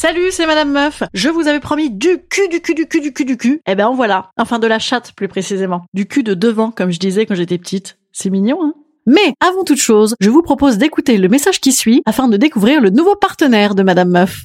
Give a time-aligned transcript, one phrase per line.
[0.00, 1.02] Salut, c'est Madame Meuf.
[1.12, 3.60] Je vous avais promis du cul, du cul, du cul, du cul, du cul.
[3.66, 4.30] Eh ben voilà.
[4.38, 5.86] Enfin de la chatte plus précisément.
[5.92, 7.98] Du cul de devant, comme je disais quand j'étais petite.
[8.12, 8.74] C'est mignon, hein?
[9.06, 12.80] Mais avant toute chose, je vous propose d'écouter le message qui suit afin de découvrir
[12.80, 14.44] le nouveau partenaire de Madame Meuf.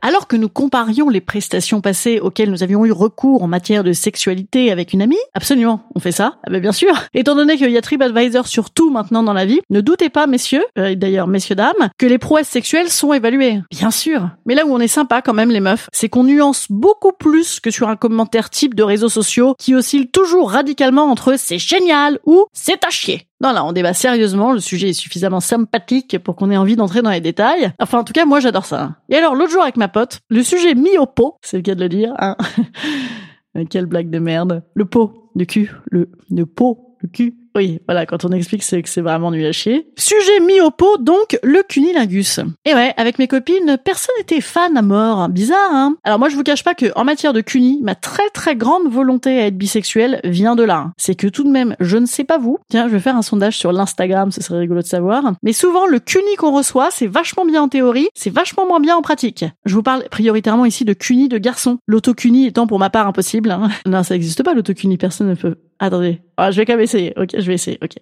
[0.00, 3.92] Alors que nous comparions les prestations passées auxquelles nous avions eu recours en matière de
[3.92, 6.36] sexualité avec une amie, absolument, on fait ça.
[6.46, 6.92] Ah ben bien sûr.
[7.14, 10.26] Étant donné qu'il y a TripAdvisor sur tout maintenant dans la vie, ne doutez pas,
[10.26, 13.60] messieurs, euh, d'ailleurs messieurs dames, que les prouesses sexuelles sont évaluées.
[13.70, 14.30] Bien sûr.
[14.46, 17.60] Mais là où on est sympa quand même les meufs, c'est qu'on nuance beaucoup plus
[17.60, 22.18] que sur un commentaire type de réseaux sociaux qui oscille toujours radicalement entre c'est génial
[22.24, 23.27] ou c'est à chier.
[23.40, 24.52] Non, là, on débat sérieusement.
[24.52, 27.72] Le sujet est suffisamment sympathique pour qu'on ait envie d'entrer dans les détails.
[27.78, 28.96] Enfin, en tout cas, moi, j'adore ça.
[29.08, 31.74] Et alors, l'autre jour avec ma pote, le sujet mis au pot, c'est le cas
[31.74, 32.36] de le dire, hein.
[33.70, 34.62] Quelle blague de merde.
[34.74, 35.72] Le pot du cul.
[35.90, 37.36] Le, le pot, le cul.
[37.58, 39.88] Oui, voilà, quand on explique, c'est que c'est vraiment nul à chier.
[39.96, 42.38] Sujet mis au pot, donc, le cunilingus.
[42.64, 45.28] Et ouais, avec mes copines, personne n'était fan à mort.
[45.28, 45.96] Bizarre, hein?
[46.04, 48.86] Alors moi, je vous cache pas que, en matière de cuni, ma très très grande
[48.88, 50.92] volonté à être bisexuelle vient de là.
[50.98, 52.58] C'est que tout de même, je ne sais pas vous.
[52.70, 55.32] Tiens, je vais faire un sondage sur l'Instagram, ce serait rigolo de savoir.
[55.42, 58.94] Mais souvent, le cuni qu'on reçoit, c'est vachement bien en théorie, c'est vachement moins bien
[58.94, 59.44] en pratique.
[59.64, 61.78] Je vous parle prioritairement ici de cuni de garçon.
[61.88, 63.50] L'autocuni étant pour ma part impossible.
[63.50, 63.68] Hein.
[63.84, 65.56] Non, ça n'existe pas l'autocuni, personne ne peut.
[65.78, 67.12] Attendez, ah, je vais quand même essayer.
[67.16, 67.78] Ok, je vais essayer.
[67.82, 67.96] Ok.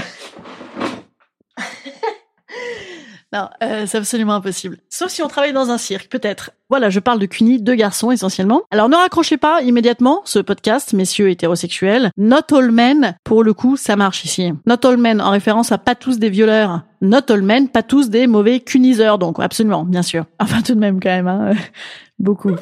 [3.32, 4.78] Non, euh, c'est absolument impossible.
[4.88, 6.50] Sauf si on travaille dans un cirque, peut-être.
[6.68, 8.62] Voilà, je parle de CUNY, deux garçons essentiellement.
[8.72, 12.10] Alors ne raccrochez pas immédiatement ce podcast, messieurs hétérosexuels.
[12.16, 14.52] Not all men, pour le coup, ça marche ici.
[14.66, 16.82] Not all men, en référence à pas tous des violeurs.
[17.02, 20.24] Not all men, pas tous des mauvais cuniseurs, donc absolument, bien sûr.
[20.40, 21.52] Enfin tout de même quand même, hein.
[22.18, 22.56] beaucoup.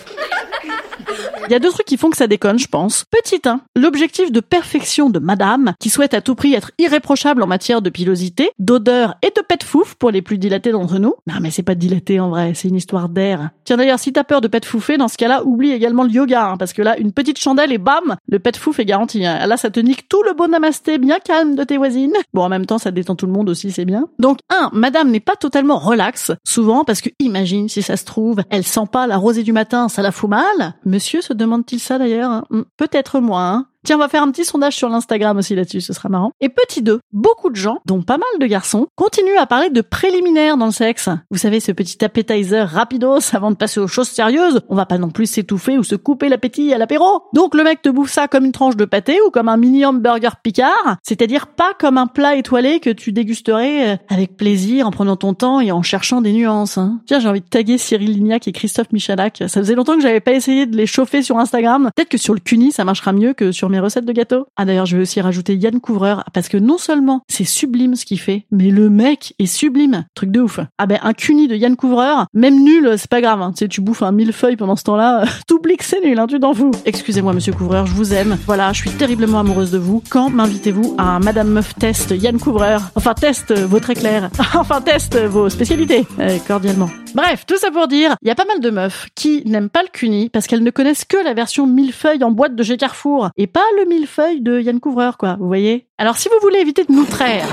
[1.48, 3.06] Il y a deux trucs qui font que ça déconne, je pense.
[3.10, 7.46] Petit 1, l'objectif de perfection de madame, qui souhaite à tout prix être irréprochable en
[7.46, 11.14] matière de pilosité, d'odeur et de pet fouf pour les plus dilatés d'entre nous.
[11.26, 13.48] Non mais c'est pas dilaté en vrai, c'est une histoire d'air.
[13.64, 16.50] Tiens d'ailleurs, si t'as peur de pet fouffer, dans ce cas-là, oublie également le yoga,
[16.50, 19.24] hein, parce que là, une petite chandelle et bam, le pet fouf est garanti.
[19.24, 19.46] Hein.
[19.46, 22.12] Là, ça te nique tout le bon namasté bien calme de tes voisines.
[22.34, 24.06] Bon, en même temps, ça détend tout le monde aussi, c'est bien.
[24.18, 28.42] Donc, un, madame n'est pas totalement relax, souvent parce que imagine si ça se trouve,
[28.50, 30.74] elle sent pas la rosée du matin, ça la fout mal.
[30.84, 32.44] Monsieur se demande-t-il ça d'ailleurs hein?
[32.50, 33.52] Hmm, Peut-être moins.
[33.54, 36.32] Hein Tiens, on va faire un petit sondage sur l'Instagram aussi là-dessus, ce sera marrant.
[36.42, 39.80] Et petit 2, beaucoup de gens, dont pas mal de garçons, continuent à parler de
[39.80, 41.08] préliminaires dans le sexe.
[41.30, 44.60] Vous savez, ce petit appetizer rapidos avant de passer aux choses sérieuses.
[44.68, 47.22] On va pas non plus s'étouffer ou se couper l'appétit à l'apéro.
[47.32, 49.86] Donc le mec te bouffe ça comme une tranche de pâté ou comme un mini
[49.86, 54.90] hamburger picard, c'est-à-dire pas comme un plat étoilé que tu dégusterais euh, avec plaisir en
[54.90, 56.76] prenant ton temps et en cherchant des nuances.
[56.76, 57.00] Hein.
[57.06, 59.44] Tiens, j'ai envie de taguer Cyril Lignac et Christophe Michalak.
[59.46, 61.88] Ça faisait longtemps que j'avais pas essayé de les chauffer sur Instagram.
[61.96, 64.46] Peut-être que sur le CUNY, ça marchera mieux que sur mes recettes de gâteaux.
[64.56, 68.04] Ah d'ailleurs, je vais aussi rajouter Yann Couvreur parce que non seulement c'est sublime ce
[68.04, 70.06] qu'il fait, mais le mec est sublime.
[70.14, 70.60] Truc de ouf.
[70.78, 73.42] Ah ben un CUNY de Yann Couvreur, même nul, c'est pas grave.
[73.42, 73.52] Hein.
[73.52, 76.38] Tu sais, tu bouffes un millefeuille pendant ce temps-là, t'oublies que c'est nul, hein, tu
[76.40, 76.70] t'en fous.
[76.84, 78.38] Excusez-moi, monsieur Couvreur, je vous aime.
[78.46, 80.02] Voilà, je suis terriblement amoureuse de vous.
[80.10, 82.90] Quand m'invitez-vous à un Madame Meuf test Yann Couvreur?
[82.94, 84.30] Enfin, test votre éclair.
[84.54, 86.06] enfin, test vos spécialités.
[86.18, 86.90] Euh, cordialement.
[87.14, 89.82] Bref, tout ça pour dire, il y a pas mal de meufs qui n'aiment pas
[89.82, 93.30] le CUNY parce qu'elles ne connaissent que la version millefeuille en boîte de chez Carrefour
[93.36, 95.86] et pas le millefeuille de Yann Couvreur, quoi, vous voyez?
[95.98, 97.46] Alors si vous voulez éviter de nous traire,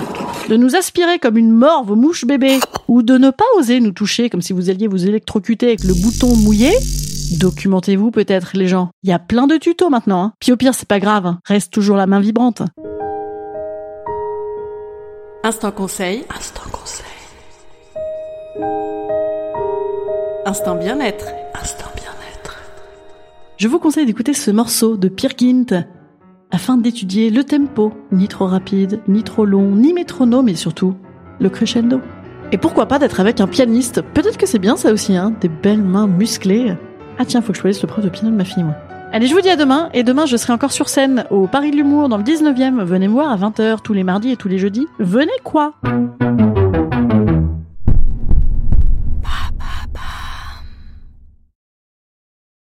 [0.50, 3.92] de nous aspirer comme une morve aux mouches bébés, ou de ne pas oser nous
[3.92, 6.72] toucher comme si vous alliez vous électrocuter avec le bouton mouillé,
[7.40, 8.90] documentez-vous peut-être les gens.
[9.04, 10.24] Il y a plein de tutos maintenant.
[10.24, 10.34] Hein.
[10.40, 11.40] Puis au pire, c'est pas grave, hein.
[11.46, 12.62] reste toujours la main vibrante.
[15.44, 16.26] Instant conseil.
[16.36, 17.06] Instant conseil.
[20.46, 21.28] Instant bien-être.
[21.54, 22.64] Instant bien-être.
[23.58, 25.86] Je vous conseille d'écouter ce morceau de Peer Gynt
[26.56, 30.96] afin d'étudier le tempo, ni trop rapide, ni trop long, ni métronome et surtout
[31.42, 32.00] le crescendo.
[32.54, 34.02] Et pourquoi pas d'être avec un pianiste?
[34.02, 36.74] Peut-être que c'est bien ça aussi, hein Des belles mains musclées.
[37.20, 38.76] Ah tiens, faut que je choisisse le prof de piano de ma fille, moi.
[39.12, 41.72] Allez, je vous dis à demain, et demain je serai encore sur scène au Paris
[41.72, 42.82] de l'Humour dans le 19e.
[42.84, 44.88] Venez me voir à 20h tous les mardis et tous les jeudis.
[45.00, 45.74] Venez quoi?